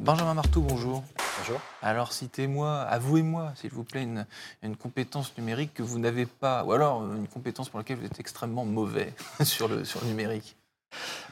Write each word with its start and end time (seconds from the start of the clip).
Benjamin 0.00 0.34
Marteau, 0.34 0.60
bonjour. 0.60 1.02
Bonjour. 1.38 1.60
Alors 1.82 2.12
citez-moi, 2.12 2.80
avouez-moi, 2.80 3.52
s'il 3.54 3.70
vous 3.70 3.84
plaît, 3.84 4.02
une, 4.02 4.26
une 4.62 4.76
compétence 4.76 5.32
numérique 5.38 5.72
que 5.74 5.82
vous 5.82 5.98
n'avez 5.98 6.26
pas, 6.26 6.64
ou 6.64 6.72
alors 6.72 7.02
euh, 7.02 7.16
une 7.16 7.28
compétence 7.28 7.68
pour 7.68 7.78
laquelle 7.78 7.98
vous 7.98 8.04
êtes 8.06 8.20
extrêmement 8.20 8.64
mauvais 8.64 9.14
sur 9.42 9.68
le, 9.68 9.84
sur 9.84 10.00
le 10.02 10.08
numérique. 10.08 10.56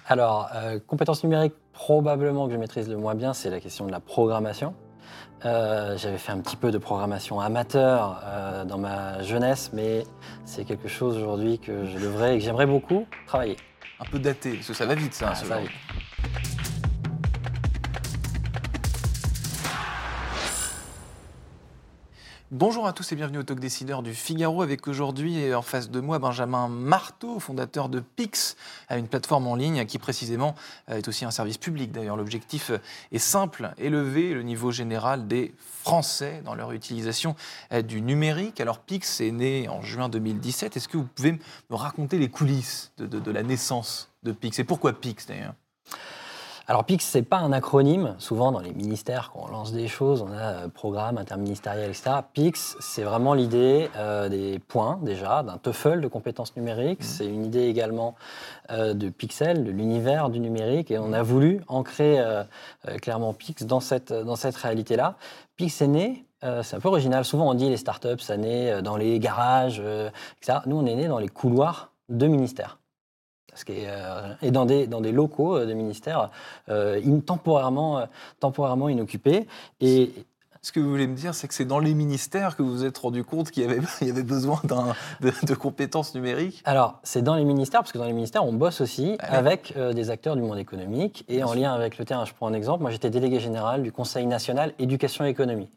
Alors, 0.07 0.49
euh, 0.55 0.79
compétence 0.87 1.23
numérique, 1.25 1.55
probablement 1.73 2.47
que 2.47 2.53
je 2.53 2.59
maîtrise 2.59 2.89
le 2.89 2.97
moins 2.97 3.15
bien, 3.15 3.35
c'est 3.35 3.51
la 3.51 3.61
question 3.61 3.87
de 3.87 3.93
la 3.93 4.01
programmation. 4.01 4.75
Euh, 5.45 5.97
J'avais 5.99 6.19
fait 6.19 6.33
un 6.33 6.41
petit 6.41 6.57
peu 6.57 6.71
de 6.71 6.79
programmation 6.79 7.41
amateur 7.41 8.21
euh, 8.25 8.65
dans 8.65 8.79
ma 8.79 9.23
jeunesse, 9.23 9.71
mais 9.75 10.05
c'est 10.47 10.65
quelque 10.65 10.89
chose 10.89 11.17
aujourd'hui 11.19 11.59
que 11.59 11.85
je 11.87 11.99
devrais 11.99 12.35
et 12.37 12.39
que 12.39 12.45
j'aimerais 12.45 12.67
beaucoup 12.67 13.07
travailler. 13.27 13.57
Un 14.01 14.05
peu 14.07 14.19
daté, 14.19 14.55
parce 14.55 14.69
que 14.69 14.75
ça 14.75 14.87
va 14.87 14.95
vite 14.95 15.15
ça. 15.15 15.29
Ah, 15.31 15.35
ça 15.35 15.45
va 15.45 15.61
vite. 15.61 15.71
Bonjour 22.57 22.87
à 22.87 22.93
tous 22.93 23.11
et 23.11 23.17
bienvenue 23.17 23.39
au 23.39 23.43
Talk 23.43 23.59
Décideur 23.59 24.01
du 24.05 24.15
Figaro 24.15 24.63
avec 24.63 24.87
aujourd'hui 24.87 25.53
en 25.53 25.61
face 25.61 25.91
de 25.91 25.99
moi 25.99 26.21
Benjamin 26.21 26.69
Marteau, 26.69 27.41
fondateur 27.41 27.89
de 27.89 27.99
Pix, 27.99 28.55
une 28.91 29.09
plateforme 29.09 29.49
en 29.49 29.57
ligne 29.57 29.85
qui 29.87 29.99
précisément 29.99 30.55
euh, 30.89 30.99
est 30.99 31.09
aussi 31.09 31.25
un 31.25 31.33
service 31.33 31.59
public. 31.59 31.91
D'ailleurs, 31.91 32.17
l'objectif 32.17 32.71
est 33.11 33.19
simple, 33.19 33.73
élever 33.77 34.35
le 34.35 34.45
niveau 34.45 34.71
général 34.71 35.27
des 35.27 35.53
Français 35.83 36.43
dans 36.45 36.55
leur 36.55 36.71
utilisation 36.71 37.35
euh, 37.73 37.83
du 37.83 38.01
numérique. 38.01 38.61
Alors 38.61 38.79
Pix 38.79 39.21
est 39.21 39.33
né 39.33 39.69
en 39.69 39.83
juin 39.83 40.09
2017. 40.09 40.77
Est-ce 40.77 40.87
que 40.87 40.97
vous 40.97 41.09
pouvez 41.13 41.33
me 41.33 41.75
raconter 41.75 42.19
les 42.21 42.29
coulisses 42.31 42.93
de, 42.99 43.07
de- 43.07 43.19
de 43.19 43.31
la 43.33 43.43
naissance 43.43 44.13
de 44.23 44.31
Pix? 44.31 44.61
Et 44.61 44.65
pourquoi 44.65 44.93
Pix 44.93 45.27
d'ailleurs? 45.27 45.55
Alors 46.67 46.85
PIX, 46.85 47.05
c'est 47.05 47.23
pas 47.23 47.39
un 47.39 47.53
acronyme. 47.53 48.15
Souvent, 48.19 48.51
dans 48.51 48.61
les 48.61 48.73
ministères, 48.73 49.31
quand 49.33 49.45
on 49.49 49.53
lance 49.53 49.73
des 49.73 49.87
choses, 49.87 50.23
on 50.23 50.33
a 50.33 50.65
euh, 50.65 50.69
programme 50.69 51.19
interministériel, 51.19 51.91
etc. 51.91 52.21
PIX, 52.33 52.77
c'est 52.81 53.03
vraiment 53.03 53.35
l'idée 53.35 53.91
euh, 53.97 54.31
des 54.31 54.59
points, 54.59 54.99
déjà, 55.03 55.43
d'un 55.43 55.59
TOEFL 55.59 56.01
de 56.01 56.09
compétences 56.09 56.57
numériques. 56.57 57.05
C'est 57.05 57.27
une 57.27 57.45
idée 57.45 57.65
également 57.67 58.15
euh, 58.71 58.95
de 58.95 59.11
Pixel, 59.11 59.65
de 59.65 59.71
l'univers 59.71 60.31
du 60.31 60.41
numérique. 60.41 60.91
Et 60.91 60.99
on 60.99 61.13
a 61.13 61.23
voulu 61.23 61.61
ancrer 61.69 62.19
euh, 62.19 62.45
clairement 63.03 63.35
PIX 63.35 63.65
dans 63.67 63.81
cette, 63.81 64.13
dans 64.13 64.37
cette 64.37 64.57
réalité-là. 64.57 65.17
PIX 65.57 65.83
est 65.83 65.87
né. 65.87 66.25
euh, 66.45 66.63
c'est 66.63 66.77
un 66.77 66.81
peu 66.81 66.89
original. 66.89 67.25
Souvent, 67.25 67.51
on 67.51 67.55
dit 67.55 67.69
les 67.69 67.77
startups, 67.77 68.21
ça 68.21 68.37
naît 68.37 68.83
dans 68.83 68.97
les 68.97 69.19
garages, 69.19 69.83
euh, 69.85 70.09
etc. 70.41 70.61
Nous, 70.67 70.77
on 70.77 70.87
est 70.87 70.95
né 70.95 71.09
dans 71.09 71.19
les 71.19 71.29
couloirs 71.29 71.93
de 72.09 72.27
ministères. 72.27 72.79
Euh, 73.69 74.35
et 74.43 74.51
dans 74.51 74.65
des, 74.67 74.87
dans 74.87 75.01
des 75.01 75.13
locaux 75.13 75.57
euh, 75.57 75.67
de 75.67 75.73
ministères 75.75 76.31
euh, 76.69 77.01
in- 77.05 77.21
temporairement, 77.21 78.07
temporairement 78.41 78.89
inoccupés. 78.89 79.47
Et 79.81 80.13
Ce 80.63 80.73
que 80.73 80.81
vous 80.81 80.89
voulez 80.91 81.07
me 81.07 81.15
dire, 81.15 81.35
c'est 81.35 81.47
que 81.47 81.55
c'est 81.55 81.65
dans 81.67 81.79
les 81.79 81.95
ministères 81.95 82.57
que 82.57 82.63
vous 82.63 82.73
vous 82.73 82.85
êtes 82.87 82.97
rendu 82.99 83.23
compte 83.23 83.51
qu'il 83.51 83.63
y 83.63 83.67
avait, 83.67 83.81
il 84.01 84.09
y 84.09 84.11
avait 84.11 84.23
besoin 84.23 84.61
de, 84.65 85.31
de 85.47 85.55
compétences 85.55 86.15
numériques? 86.15 86.63
Alors, 86.65 86.99
c'est 87.03 87.23
dans 87.23 87.35
les 87.35 87.45
ministères, 87.45 87.81
parce 87.81 87.93
que 87.93 87.99
dans 87.99 88.07
les 88.07 88.13
ministères, 88.13 88.45
on 88.45 88.53
bosse 88.53 88.81
aussi 88.81 89.17
Ah 89.21 89.37
avec 89.39 89.75
euh, 89.77 89.93
des 89.93 90.11
acteurs 90.11 90.37
du 90.37 90.43
monde 90.43 90.59
économique 90.59 91.25
et 91.29 91.43
en 91.45 91.49
sûr. 91.49 91.61
lien 91.61 91.75
avec 91.75 91.99
le 91.99 92.05
terrain. 92.05 92.25
Je 92.25 92.33
prends 92.33 92.47
un 92.49 92.55
exemple. 92.55 92.81
Moi, 92.83 92.91
j'étais 92.91 93.11
délégué 93.11 93.41
général 93.41 93.83
du 93.83 93.93
Conseil 93.93 94.27
national 94.27 94.73
éducation 94.79 95.25
et 95.27 95.29
économie. 95.29 95.69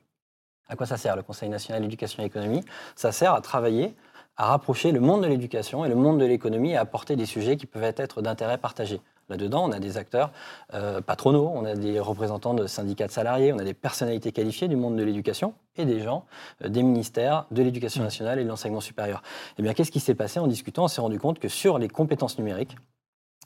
À 0.70 0.76
quoi 0.76 0.86
ça 0.86 0.98
sert 0.98 1.16
le 1.16 1.24
Conseil 1.24 1.48
national 1.50 1.84
éducation 1.86 2.24
et 2.24 2.26
économie? 2.26 2.62
Ça 2.96 3.12
sert 3.14 3.34
à 3.34 3.40
travailler, 3.42 3.96
à 4.38 4.48
rapprocher 4.48 4.92
le 4.92 5.00
monde 5.00 5.24
de 5.24 5.28
l'éducation 5.28 5.84
et 5.84 5.90
le 5.90 5.96
monde 5.96 6.20
de 6.20 6.26
l'économie 6.26 6.72
et 6.72 6.78
à 6.78 6.82
apporter 6.82 7.16
des 7.16 7.26
sujets 7.26 7.58
qui 7.58 7.66
peuvent 7.66 7.94
être 7.98 8.22
d'intérêt 8.22 8.58
partagé. 8.58 9.02
Là-dedans, 9.30 9.66
on 9.68 9.72
a 9.74 9.80
des 9.80 9.98
acteurs 9.98 10.32
euh, 10.74 11.02
patronaux, 11.02 11.52
on 11.54 11.66
a 11.66 11.76
des 11.76 12.00
représentants 12.00 12.54
de 12.54 12.66
syndicats 12.66 13.08
de 13.08 13.12
salariés, 13.12 13.52
on 13.52 13.60
a 13.60 13.64
des 13.64 13.74
personnalités 13.74 14.32
qualifiées 14.32 14.70
du 14.70 14.78
monde 14.78 14.96
de 14.96 15.04
l'éducation 15.04 15.54
et 15.76 15.86
des 15.86 16.00
gens 16.00 16.26
euh, 16.64 16.70
des 16.70 16.82
ministères 16.82 17.46
de 17.52 17.62
l'éducation 17.62 18.04
nationale 18.04 18.40
et 18.40 18.44
de 18.44 18.48
l'enseignement 18.48 18.80
supérieur. 18.80 19.22
Eh 19.58 19.64
bien, 19.64 19.74
qu'est-ce 19.74 19.92
qui 19.92 20.00
s'est 20.00 20.16
passé 20.16 20.40
en 20.40 20.48
discutant? 20.48 20.86
On 20.86 20.88
s'est 20.88 21.02
rendu 21.02 21.20
compte 21.20 21.40
que 21.40 21.50
sur 21.50 21.78
les 21.78 21.90
compétences 21.90 22.38
numériques, 22.38 22.78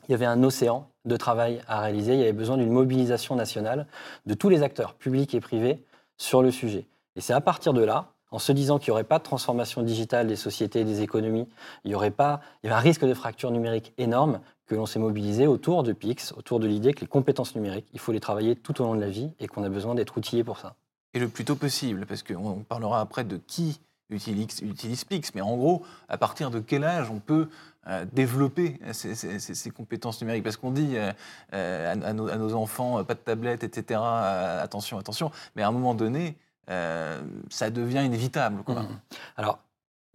il 0.07 0.11
y 0.11 0.13
avait 0.13 0.25
un 0.25 0.43
océan 0.43 0.87
de 1.05 1.17
travail 1.17 1.61
à 1.67 1.79
réaliser. 1.79 2.13
Il 2.13 2.19
y 2.19 2.23
avait 2.23 2.33
besoin 2.33 2.57
d'une 2.57 2.71
mobilisation 2.71 3.35
nationale 3.35 3.87
de 4.25 4.33
tous 4.33 4.49
les 4.49 4.61
acteurs, 4.61 4.93
publics 4.93 5.33
et 5.33 5.39
privés, 5.39 5.83
sur 6.17 6.43
le 6.43 6.51
sujet. 6.51 6.85
Et 7.15 7.21
c'est 7.21 7.33
à 7.33 7.41
partir 7.41 7.73
de 7.73 7.83
là, 7.83 8.13
en 8.31 8.39
se 8.39 8.51
disant 8.51 8.79
qu'il 8.79 8.91
n'y 8.91 8.93
aurait 8.93 9.03
pas 9.03 9.19
de 9.19 9.23
transformation 9.23 9.83
digitale 9.83 10.27
des 10.27 10.35
sociétés, 10.35 10.83
des 10.83 11.01
économies, 11.01 11.47
il 11.83 11.91
y 11.91 11.95
aurait 11.95 12.11
pas, 12.11 12.39
un 12.63 12.77
risque 12.77 13.05
de 13.05 13.13
fracture 13.13 13.51
numérique 13.51 13.93
énorme, 13.97 14.39
que 14.65 14.75
l'on 14.75 14.85
s'est 14.85 14.99
mobilisé 14.99 15.47
autour 15.47 15.83
de 15.83 15.91
PIX, 15.91 16.33
autour 16.37 16.61
de 16.61 16.67
l'idée 16.67 16.93
que 16.93 17.01
les 17.01 17.07
compétences 17.07 17.55
numériques, 17.55 17.87
il 17.93 17.99
faut 17.99 18.13
les 18.13 18.21
travailler 18.21 18.55
tout 18.55 18.81
au 18.81 18.85
long 18.85 18.95
de 18.95 19.01
la 19.01 19.09
vie 19.09 19.31
et 19.39 19.47
qu'on 19.47 19.63
a 19.63 19.69
besoin 19.69 19.95
d'être 19.95 20.17
outillé 20.17 20.45
pour 20.45 20.57
ça. 20.59 20.75
Et 21.13 21.19
le 21.19 21.27
plus 21.27 21.43
tôt 21.43 21.55
possible, 21.57 22.05
parce 22.05 22.23
qu'on 22.23 22.63
parlera 22.67 23.01
après 23.01 23.25
de 23.25 23.35
qui 23.35 23.81
utilise, 24.09 25.03
Pix, 25.05 25.31
mais 25.35 25.41
en 25.41 25.55
gros, 25.57 25.83
à 26.09 26.17
partir 26.17 26.51
de 26.51 26.59
quel 26.59 26.83
âge 26.83 27.09
on 27.09 27.19
peut 27.19 27.49
euh, 27.87 28.05
développer 28.11 28.79
ces, 28.93 29.15
ces- 29.15 29.39
ces- 29.39 29.55
ces 29.55 29.71
compétences 29.71 30.21
numériques? 30.21 30.43
Parce 30.43 30.57
qu'on 30.57 30.71
dit 30.71 30.95
euh, 30.95 31.11
euh, 31.53 31.91
à, 31.91 32.13
nos, 32.13 32.27
à 32.29 32.35
nos 32.37 32.53
enfants, 32.53 33.03
pas 33.03 33.13
de 33.13 33.19
tablette, 33.19 33.63
etc., 33.63 33.99
attention, 34.61 34.97
attention, 34.99 35.31
mais 35.55 35.63
à 35.63 35.67
un 35.67 35.71
moment 35.71 35.95
donné, 35.95 36.37
ça 36.67 37.69
devient 37.69 38.03
inévitable. 38.05 38.63
quoi. 38.63 38.83
Mhm. 38.83 38.99
Alors, 39.37 39.59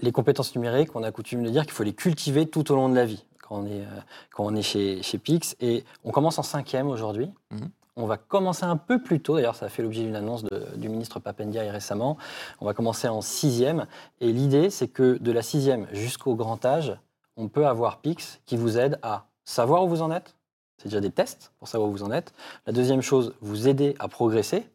les 0.01 0.13
compétences 0.13 0.55
numériques, 0.55 0.95
on 0.95 1.03
a 1.03 1.11
coutume 1.13 1.43
de 1.43 1.51
dire 1.51 1.63
qu'il 1.63 1.73
faut 1.73 1.83
les 1.83 1.95
cultiver 1.95 2.47
tout 2.47 2.71
au 2.73 2.77
long 2.77 2.89
de 2.89 2.95
la 2.95 3.05
vie 3.07 3.25
quand 3.43 3.57
on 3.61 3.67
est, 3.67 3.81
euh, 3.81 4.01
quand 4.31 4.45
on 4.45 4.55
est 4.55 4.63
chez, 4.63 5.03
chez 5.03 5.19
Pix. 5.19 5.57
Et 5.61 5.85
on 6.05 6.11
commence 6.11 6.39
en 6.39 6.43
cinquième 6.43 6.89
aujourd'hui. 6.89 7.31
Mhm. 7.53 7.69
On 7.99 8.05
va 8.07 8.19
commencer 8.19 8.65
un 8.65 8.77
peu 8.77 9.03
plus 9.03 9.21
tôt, 9.21 9.37
d'ailleurs 9.37 9.55
ça 9.55 9.67
a 9.67 9.69
fait 9.71 9.83
l'objet 9.83 10.03
d'une 10.03 10.17
annonce 10.17 10.43
de- 10.45 10.67
du 10.77 10.91
ministre 10.91 11.19
Papendiaï 11.19 11.71
récemment. 11.71 12.19
On 12.61 12.67
va 12.67 12.75
commencer 12.75 13.09
en 13.09 13.23
sixième. 13.23 13.87
Et 14.21 14.33
l'idée, 14.33 14.69
c'est 14.69 14.89
que 14.89 15.17
de 15.19 15.33
la 15.33 15.41
sixième 15.41 15.87
jusqu'au 15.93 16.35
grand 16.35 16.63
âge, 16.67 16.95
on 17.39 17.49
peut 17.49 17.67
avoir 17.67 18.01
Pix 18.01 18.39
qui 18.45 18.59
vous 18.59 18.77
aide 18.79 18.99
à 19.03 19.25
savoir 19.47 19.83
où 19.85 19.89
vous 19.89 20.03
en 20.03 20.11
êtes. 20.11 20.35
C'est 20.77 20.89
déjà 20.89 21.01
des 21.01 21.11
tests 21.11 21.53
pour 21.59 21.69
savoir 21.69 21.89
où 21.89 21.93
vous 21.93 22.03
en 22.03 22.11
êtes. 22.13 22.35
La 22.67 22.75
deuxième 22.75 23.01
chose, 23.01 23.33
vous 23.41 23.67
aider 23.67 23.95
à 23.99 24.09
progresser, 24.09 24.69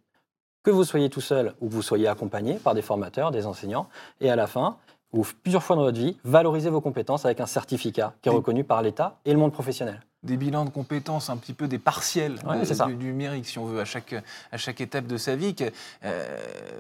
que 0.63 0.72
vous 0.72 0.83
soyez 0.83 1.09
tout 1.09 1.22
seul 1.22 1.53
ou 1.61 1.67
que 1.67 1.73
vous 1.73 1.81
soyez 1.81 2.07
accompagné 2.07 2.55
par 2.55 2.73
des 2.73 2.81
formateurs, 2.81 3.31
des 3.31 3.45
enseignants. 3.45 3.88
Et 4.19 4.29
à 4.29 4.35
la 4.35 4.47
fin, 4.47 4.77
ou 5.13 5.25
plusieurs 5.44 5.63
fois 5.63 5.75
dans 5.75 5.81
votre 5.83 5.97
vie, 5.99 6.17
valorisez 6.23 6.69
vos 6.69 6.81
compétences 6.81 7.25
avec 7.25 7.39
un 7.39 7.45
certificat 7.45 8.13
qui 8.22 8.29
est 8.29 8.31
reconnu 8.31 8.63
par 8.63 8.81
l'État 8.81 9.17
et 9.25 9.33
le 9.33 9.39
monde 9.39 9.51
professionnel. 9.53 10.01
Des 10.23 10.38
bilans 10.38 10.66
de 10.66 10.69
compétences, 10.69 11.31
un 11.31 11.38
petit 11.38 11.53
peu 11.53 11.67
des 11.67 11.79
partiels 11.79 12.35
Ouais, 12.47 12.59
de- 12.59 12.66
c'est 12.66 12.75
ça. 12.75 12.85
du, 12.85 12.95
du 12.95 13.05
numérique, 13.07 13.47
si 13.47 13.57
on 13.57 13.66
veut, 13.66 13.79
à 13.81 13.85
chaque, 13.85 14.13
à 14.51 14.57
chaque 14.57 14.79
étape 14.79 15.07
de 15.07 15.17
sa 15.17 15.35
vie. 15.35 15.55
euh, 16.03 16.38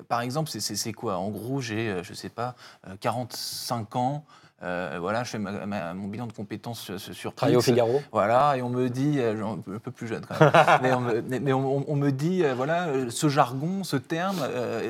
par 0.07 0.21
exemple, 0.21 0.49
c'est- 0.51 0.93
quoi? 0.93 1.17
En 1.17 1.29
gros, 1.29 1.59
j'ai, 1.59 1.89
euh, 1.89 2.03
je 2.03 2.13
sais 2.13 2.29
pas, 2.29 2.53
euh, 2.87 2.93
45 2.99 3.95
ans. 3.95 4.23
Euh, 4.63 4.97
voilà, 4.99 5.23
je 5.23 5.29
fais 5.31 5.39
ma- 5.39 5.65
ma- 5.65 5.93
mon 5.93 6.07
bilan 6.07 6.27
de 6.27 6.33
compétences 6.33 6.95
sur, 6.97 6.99
sur 7.15 7.33
Travailler 7.35 7.57
au. 7.57 7.61
Figaro. 7.61 8.01
Voilà, 8.11 8.57
et 8.57 8.61
on 8.61 8.69
me 8.69 8.89
dit, 8.89 9.15
euh, 9.19 9.43
un 9.45 9.57
peu 9.79 9.91
plus 9.91 10.07
jeune 10.07 10.23
quand 10.25 10.39
même, 10.39 10.51
mais, 10.81 10.93
on 10.93 10.99
me, 11.01 11.21
mais- 11.21 11.39
mais 11.39 11.53
on- 11.53 11.85
on 11.91 11.95
me 11.95 12.11
dit, 12.11 12.43
euh, 12.43 12.53
voilà, 12.53 12.87
ce 13.09 13.29
jargon, 13.29 13.83
ce 13.83 13.95
terme, 13.97 14.37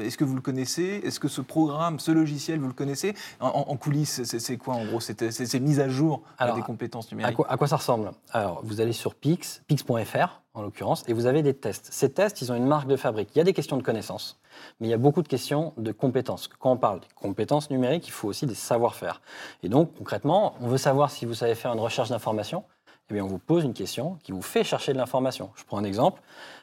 est-ce 0.03 0.17
que 0.17 0.23
vous 0.23 0.35
le 0.35 0.41
connaissez? 0.41 1.01
Est-ce 1.03 1.19
que 1.19 1.27
ce 1.27 1.41
programme, 1.41 1.99
ce 1.99 2.11
logiciel, 2.11 2.59
vous 2.59 2.67
le 2.67 2.73
connaissez? 2.73 3.13
En, 3.39 3.75
coulisses, 3.77 4.23
c'est 4.23 4.57
quoi 4.57 4.75
en 4.75 4.85
gros? 4.85 4.99
C'est 4.99 5.59
mise 5.59 5.79
à 5.79 5.89
jour 5.89 6.21
Alors, 6.37 6.55
des 6.55 6.61
compétences 6.61 7.07
À 7.07 7.15
numériques. 7.15 7.35
quoi, 7.35 7.51
à 7.51 7.57
quoi 7.57 7.67
ça 7.67 7.77
ressemble? 7.77 8.11
Alors, 8.31 8.61
vous 8.63 8.81
allez 8.81 8.93
sur 8.93 9.15
Pix, 9.15 9.61
pix.fr 9.67 10.41
en 10.53 10.61
l'occurrence, 10.61 11.03
et 11.07 11.13
vous 11.13 11.25
avez 11.25 11.43
des 11.43 11.53
tests. 11.53 11.89
Ces 11.91 12.11
tests, 12.11 12.41
ils 12.41 12.51
ont 12.51 12.55
une 12.55 12.65
marque 12.65 12.87
de 12.87 12.97
fabrique. 12.97 13.29
Il 13.35 13.37
y 13.37 13.41
a 13.41 13.43
des 13.43 13.53
questions 13.53 13.77
de 13.77 13.83
connaissances, 13.83 14.39
mais 14.79 14.87
il 14.87 14.89
y 14.89 14.93
a 14.93 14.97
beaucoup 14.97 15.21
de 15.21 15.27
questions 15.27 15.73
de 15.77 15.91
compétences. 15.91 16.47
Quand 16.47 16.71
on 16.71 16.77
parle 16.77 16.99
des 16.99 17.07
compétences 17.15 17.69
numériques, 17.69 18.07
il 18.07 18.11
faut 18.11 18.27
aussi 18.27 18.45
des 18.45 18.55
savoir-faire. 18.55 19.21
Et 19.63 19.69
donc, 19.69 19.93
concrètement, 19.97 20.55
on 20.61 20.67
veut 20.67 20.77
savoir 20.77 21.09
si 21.09 21.25
vous 21.25 21.33
savez 21.33 21.55
faire 21.55 21.71
une 21.71 21.79
recherche 21.79 22.09
d'information. 22.09 22.63
Eh 23.09 23.13
bien, 23.13 23.23
on 23.23 23.27
vous 23.27 23.39
pose 23.39 23.63
une 23.63 23.73
question 23.73 24.17
qui 24.23 24.31
vous 24.31 24.41
fait 24.41 24.63
chercher 24.63 24.93
de 24.93 24.97
l'information. 24.97 25.51
Je 25.55 25.63
prends 25.63 25.77
un 25.77 25.83
exemple. 25.83 26.21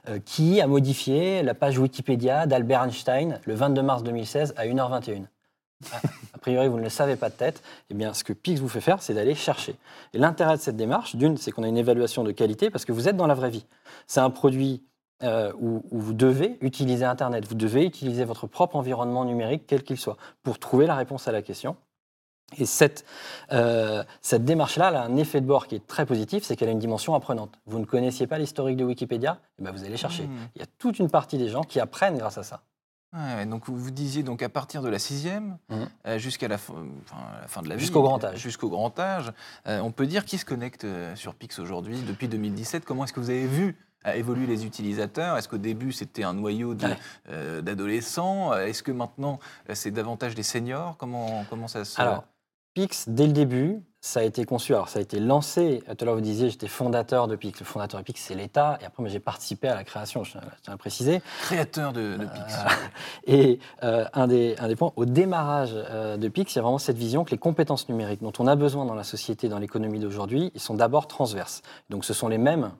Euh, 0.08 0.18
qui 0.24 0.60
a 0.60 0.66
modifié 0.66 1.42
la 1.42 1.54
page 1.54 1.78
Wikipédia 1.78 2.46
d'Albert 2.46 2.84
Einstein 2.84 3.40
le 3.44 3.54
22 3.54 3.82
mars 3.82 4.02
2016 4.02 4.54
à 4.56 4.66
1h21 4.66 5.24
a 6.34 6.38
priori, 6.38 6.68
vous 6.68 6.76
ne 6.76 6.82
le 6.82 6.88
savez 6.88 7.16
pas 7.16 7.28
de 7.28 7.34
tête, 7.34 7.62
eh 7.90 7.94
bien, 7.94 8.12
ce 8.12 8.24
que 8.24 8.32
Pix 8.32 8.60
vous 8.60 8.68
fait 8.68 8.80
faire, 8.80 9.02
c'est 9.02 9.14
d'aller 9.14 9.34
chercher. 9.34 9.76
Et 10.12 10.18
l'intérêt 10.18 10.56
de 10.56 10.62
cette 10.62 10.76
démarche, 10.76 11.16
d'une, 11.16 11.36
c'est 11.36 11.50
qu'on 11.50 11.62
a 11.62 11.68
une 11.68 11.76
évaluation 11.76 12.24
de 12.24 12.32
qualité 12.32 12.70
parce 12.70 12.84
que 12.84 12.92
vous 12.92 13.08
êtes 13.08 13.16
dans 13.16 13.26
la 13.26 13.34
vraie 13.34 13.50
vie. 13.50 13.66
C'est 14.06 14.20
un 14.20 14.30
produit 14.30 14.82
euh, 15.22 15.52
où, 15.58 15.82
où 15.90 15.98
vous 15.98 16.14
devez 16.14 16.58
utiliser 16.60 17.04
Internet, 17.04 17.46
vous 17.46 17.54
devez 17.54 17.84
utiliser 17.84 18.24
votre 18.24 18.46
propre 18.46 18.76
environnement 18.76 19.24
numérique, 19.24 19.64
quel 19.66 19.82
qu'il 19.82 19.98
soit, 19.98 20.16
pour 20.42 20.58
trouver 20.58 20.86
la 20.86 20.94
réponse 20.94 21.26
à 21.28 21.32
la 21.32 21.42
question. 21.42 21.76
Et 22.56 22.64
cette, 22.64 23.04
euh, 23.52 24.02
cette 24.22 24.44
démarche-là 24.44 24.88
elle 24.88 24.96
a 24.96 25.02
un 25.02 25.16
effet 25.16 25.40
de 25.40 25.46
bord 25.46 25.66
qui 25.66 25.74
est 25.74 25.86
très 25.86 26.06
positif, 26.06 26.44
c'est 26.44 26.56
qu'elle 26.56 26.68
a 26.68 26.72
une 26.72 26.78
dimension 26.78 27.14
apprenante. 27.14 27.58
Vous 27.66 27.78
ne 27.78 27.84
connaissiez 27.84 28.26
pas 28.26 28.38
l'historique 28.38 28.78
de 28.78 28.84
Wikipédia, 28.84 29.38
eh 29.58 29.62
ben 29.62 29.70
vous 29.70 29.84
allez 29.84 29.98
chercher. 29.98 30.22
Mmh. 30.22 30.48
Il 30.54 30.60
y 30.60 30.62
a 30.62 30.66
toute 30.78 30.98
une 30.98 31.10
partie 31.10 31.36
des 31.36 31.48
gens 31.48 31.62
qui 31.62 31.78
apprennent 31.78 32.16
grâce 32.16 32.38
à 32.38 32.42
ça. 32.42 32.62
Ouais, 33.18 33.46
donc 33.46 33.68
vous 33.68 33.90
disiez 33.90 34.22
donc 34.22 34.42
à 34.42 34.48
partir 34.48 34.80
de 34.82 34.88
la 34.88 34.98
sixième 34.98 35.58
Mhm. 35.70 35.88
euh, 36.06 36.18
jusqu'à 36.18 36.46
la, 36.48 36.56
fin- 36.58 36.74
enfin, 37.04 37.16
la 37.40 37.48
fin 37.48 37.62
de 37.62 37.68
la 37.68 37.74
vie, 37.74 37.80
Jusqu'au 37.80 38.02
grand 38.02 38.22
âge. 38.22 38.38
jusqu'au 38.38 38.68
grand 38.70 38.96
âge, 38.98 39.32
euh, 39.66 39.80
on 39.80 39.90
peut 39.90 40.06
dire 40.06 40.24
qui 40.24 40.38
se 40.38 40.44
connecte 40.44 40.84
euh, 40.84 41.16
sur 41.16 41.34
Pix 41.34 41.58
aujourd'hui 41.58 42.00
depuis 42.06 42.28
2017. 42.28 42.84
Comment 42.84 43.04
est-ce 43.04 43.12
que 43.12 43.20
vous 43.20 43.30
avez 43.30 43.46
vu 43.46 43.76
évoluer 44.14 44.46
les 44.46 44.64
utilisateurs? 44.64 45.36
Est-ce 45.36 45.48
qu'au 45.48 45.58
début 45.58 45.90
c'était 45.92 46.22
un 46.22 46.32
noyau 46.34 46.74
Ouais. 46.74 46.96
euh, 47.30 47.60
d'adolescents? 47.60 48.54
Est-ce 48.54 48.82
que 48.82 48.92
maintenant 48.92 49.38
c'est 49.72 49.90
davantage 49.90 50.34
des 50.34 50.42
seniors? 50.44 50.96
Comment 50.96 51.44
comment 51.50 51.66
ça 51.68 51.84
se 51.84 52.00
Alors, 52.00 52.24
Pix, 52.74 53.08
dès 53.08 53.26
le 53.26 53.32
début, 53.32 53.80
ça 54.00 54.20
a 54.20 54.22
été 54.22 54.44
conçu. 54.44 54.74
Alors, 54.74 54.88
ça 54.88 55.00
a 55.00 55.02
été 55.02 55.18
lancé. 55.18 55.82
Tout 55.86 55.96
à 56.00 56.04
l'heure, 56.04 56.14
vous 56.14 56.20
disiez, 56.20 56.50
j'étais 56.50 56.68
fondateur 56.68 57.26
de 57.26 57.34
Pix. 57.34 57.58
Le 57.58 57.66
fondateur 57.66 57.98
de 58.00 58.04
Pix, 58.04 58.20
c'est 58.20 58.34
l'État. 58.34 58.78
Et 58.80 58.84
après, 58.84 59.08
j'ai 59.08 59.18
participé 59.18 59.68
à 59.68 59.74
la 59.74 59.84
création, 59.84 60.22
je 60.22 60.32
tiens 60.32 60.42
à 60.68 60.70
le 60.72 60.76
préciser. 60.76 61.20
créateur 61.40 61.92
de, 61.92 62.16
de 62.16 62.24
Pix 62.24 62.54
Et 63.26 63.58
euh, 63.82 64.04
un, 64.12 64.28
des, 64.28 64.54
un 64.58 64.68
des 64.68 64.76
points, 64.76 64.92
au 64.96 65.04
démarrage 65.04 65.72
euh, 65.74 66.16
de 66.16 66.28
Pix, 66.28 66.54
il 66.54 66.56
y 66.56 66.58
a 66.60 66.62
vraiment 66.62 66.78
cette 66.78 66.96
vision 66.96 67.24
que 67.24 67.32
les 67.32 67.38
compétences 67.38 67.88
numériques 67.88 68.22
dont 68.22 68.32
on 68.38 68.46
a 68.46 68.54
besoin 68.54 68.84
dans 68.84 68.94
la 68.94 69.04
société, 69.04 69.48
dans 69.48 69.58
l'économie 69.58 69.98
d'aujourd'hui, 69.98 70.52
ils 70.54 70.60
sont 70.60 70.74
d'abord 70.74 71.08
transverses. 71.08 71.62
Donc, 71.90 72.04
ce 72.04 72.14
sont 72.14 72.28
les 72.28 72.38
mêmes, 72.38 72.70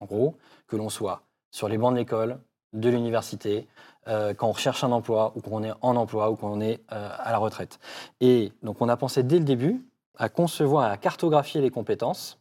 en 0.00 0.06
gros, 0.06 0.36
que 0.68 0.76
l'on 0.76 0.90
soit 0.90 1.22
sur 1.50 1.68
les 1.68 1.78
bancs 1.78 1.92
de 1.92 1.98
l'école, 1.98 2.38
de 2.72 2.88
l'université, 2.88 3.66
euh, 4.06 4.32
quand 4.34 4.48
on 4.48 4.52
recherche 4.52 4.84
un 4.84 4.92
emploi, 4.92 5.32
ou 5.34 5.40
qu'on 5.40 5.64
est 5.64 5.72
en 5.80 5.96
emploi, 5.96 6.30
ou 6.30 6.36
qu'on 6.36 6.60
est 6.60 6.80
euh, 6.92 7.10
à 7.18 7.32
la 7.32 7.38
retraite. 7.38 7.80
Et 8.20 8.52
donc, 8.62 8.80
on 8.80 8.88
a 8.88 8.96
pensé 8.96 9.22
dès 9.22 9.38
le 9.38 9.44
début 9.44 9.84
à 10.18 10.28
concevoir 10.28 10.88
et 10.88 10.92
à 10.92 10.96
cartographier 10.96 11.60
les 11.60 11.70
compétences 11.70 12.38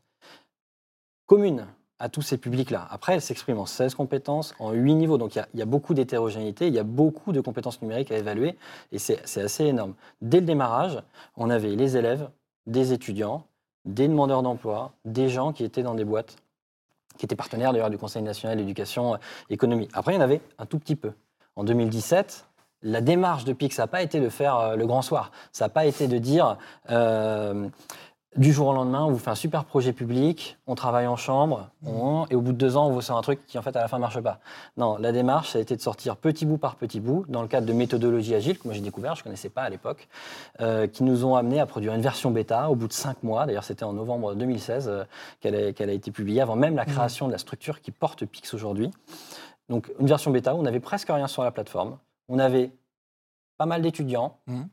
communes 1.25 1.67
à 1.99 2.09
tous 2.09 2.21
ces 2.21 2.37
publics-là. 2.37 2.87
Après, 2.91 3.13
elles 3.13 3.21
s'expriment 3.21 3.59
en 3.59 3.65
16 3.65 3.95
compétences, 3.95 4.53
en 4.59 4.71
8 4.71 4.93
niveaux. 4.95 5.17
Donc, 5.17 5.35
il 5.35 5.43
y 5.55 5.61
a- 5.61 5.65
beaucoup 5.65 5.93
d'hétérogénéité, 5.95 6.67
il 6.67 6.73
y 6.73 6.79
a 6.79 6.83
beaucoup 6.83 7.31
de 7.31 7.41
compétences 7.41 7.81
numériques 7.81 8.11
à 8.11 8.17
évaluer, 8.17 8.55
et 8.91 8.99
c'est 8.99 9.19
c'est 9.27 9.41
assez 9.41 9.65
énorme. 9.65 9.95
Dès 10.21 10.39
le 10.39 10.45
démarrage, 10.45 11.01
on 11.35 11.49
avait 11.49 11.75
les 11.75 11.97
élèves, 11.97 12.29
des 12.67 12.93
étudiants, 12.93 13.45
des 13.85 14.07
demandeurs 14.07 14.43
d'emploi, 14.43 14.91
des 15.05 15.29
gens 15.29 15.53
qui 15.53 15.63
étaient 15.63 15.81
dans 15.83 15.95
des 15.95 16.05
boîtes, 16.05 16.35
qui 17.17 17.25
étaient 17.25 17.35
partenaires 17.35 17.73
d'ailleurs 17.73 17.89
du 17.89 17.97
Conseil 17.97 18.21
national 18.21 18.57
d'éducation 18.57 19.15
euh, 19.15 19.17
économie. 19.49 19.87
Après, 19.93 20.11
il 20.13 20.15
y 20.15 20.19
en 20.19 20.23
avait 20.23 20.41
un 20.59 20.65
tout 20.67 20.77
petit 20.77 20.95
peu. 20.95 21.13
En 21.55 21.63
2017, 21.63 22.45
la 22.81 23.01
démarche 23.01 23.43
de 23.45 23.55
ça 23.71 23.83
n'a 23.83 23.87
pas 23.87 24.01
été 24.01 24.19
de 24.19 24.29
faire 24.29 24.57
euh, 24.57 24.75
le 24.75 24.85
grand 24.85 25.01
soir. 25.01 25.31
Ça 25.51 25.65
n'a 25.65 25.69
pas 25.69 25.85
été 25.85 26.07
de 26.07 26.17
dire 26.17 26.57
euh, 26.91 27.67
du 28.35 28.53
jour 28.53 28.67
au 28.67 28.73
lendemain, 28.73 29.03
on 29.03 29.09
vous 29.09 29.17
fait 29.17 29.31
un 29.31 29.35
super 29.35 29.65
projet 29.65 29.93
public, 29.93 30.57
on 30.67 30.75
travaille 30.75 31.07
en 31.07 31.15
chambre, 31.15 31.69
on- 31.83 32.25
et 32.29 32.35
au 32.35 32.41
bout 32.41 32.51
de 32.51 32.57
deux 32.57 32.77
ans, 32.77 32.85
on 32.87 32.91
vous 32.91 33.01
sort 33.01 33.17
un 33.17 33.21
truc 33.23 33.43
qui 33.47 33.57
en 33.57 33.63
fait 33.63 33.75
à 33.75 33.79
la 33.81 33.87
fin 33.87 33.97
ne 33.97 34.01
marche 34.01 34.19
pas. 34.21 34.39
Non, 34.75 34.95
la 34.97 35.11
démarche, 35.11 35.49
ça 35.51 35.57
a 35.57 35.61
été 35.61 35.75
de 35.75 35.81
sortir 35.81 36.17
petit 36.17 36.45
bout 36.45 36.59
par 36.59 36.75
petit 36.75 36.99
bout, 36.99 37.25
dans 37.29 37.41
le 37.41 37.47
cadre 37.47 37.65
de 37.65 37.73
méthodologie 37.73 38.35
agile, 38.35 38.59
que 38.59 38.65
moi 38.65 38.75
j'ai 38.75 38.81
découvert, 38.81 39.15
je 39.15 39.21
ne 39.21 39.23
connaissais 39.23 39.49
pas 39.49 39.63
à 39.63 39.69
l'époque, 39.69 40.07
euh, 40.61 40.85
qui 40.85 41.03
nous 41.03 41.25
ont 41.25 41.35
amené 41.35 41.59
à 41.59 41.65
produire 41.65 41.95
une 41.95 42.01
version 42.01 42.29
bêta 42.29 42.69
au 42.69 42.75
bout 42.75 42.87
de 42.87 42.93
cinq 42.93 43.23
mois. 43.23 43.47
D'ailleurs, 43.47 43.63
c'était 43.63 43.85
en 43.85 43.93
novembre 43.93 44.35
2016 44.35 44.87
euh, 44.87 45.03
qu'elle 45.39 45.55
a, 45.55 45.73
qu'elle 45.73 45.89
a 45.89 45.93
été 45.93 46.11
publiée, 46.11 46.41
avant 46.41 46.55
même 46.55 46.75
la 46.75 46.85
création 46.85 47.25
de 47.27 47.31
la 47.31 47.39
structure 47.39 47.81
qui 47.81 47.89
porte 47.89 48.23
Pix 48.25 48.53
aujourd'hui. 48.53 48.91
Donc, 49.69 49.91
une 49.99 50.07
version 50.07 50.29
bêta 50.29 50.53
où 50.53 50.59
on 50.59 50.63
n'avait 50.63 50.79
presque 50.79 51.09
rien 51.09 51.27
sur 51.27 51.43
la 51.43 51.49
plateforme. 51.51 51.97
On 52.29 52.39
avait 52.39 52.71
pas 53.57 53.65
mal 53.65 53.81
d'étudiants, 53.81 54.37
Mhm. 54.47 54.67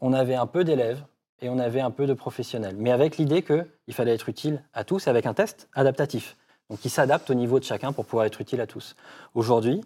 on 0.00 0.12
avait 0.12 0.34
un 0.34 0.46
peu 0.46 0.64
d'élèves 0.64 1.02
et 1.40 1.48
on 1.48 1.58
avait 1.58 1.80
un 1.80 1.90
peu 1.90 2.06
de 2.06 2.14
professionnels. 2.14 2.76
Mais 2.78 2.90
avec 2.92 3.16
l'idée 3.16 3.42
qu'il 3.42 3.94
fallait 3.94 4.14
être 4.14 4.28
utile 4.28 4.62
à 4.72 4.84
tous 4.84 5.06
et 5.06 5.10
avec 5.10 5.26
un 5.26 5.34
test 5.34 5.68
adaptatif. 5.72 6.36
Donc, 6.68 6.80
qui 6.80 6.88
s'adapte 6.90 7.30
au 7.30 7.34
niveau 7.34 7.60
de 7.60 7.64
chacun 7.64 7.92
pour 7.92 8.04
pouvoir 8.06 8.26
être 8.26 8.40
utile 8.40 8.60
à 8.60 8.66
tous. 8.66 8.96
Aujourd'hui, 9.34 9.82